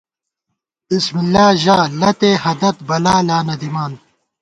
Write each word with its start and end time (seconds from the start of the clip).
بِسم 0.87 1.15
اللہ 1.21 1.47
ژا 1.63 1.77
لتےہَدَت 1.99 2.77
بلا 2.87 3.15
لا 3.27 3.37
نہ 3.47 3.55
دِمان 3.61 3.93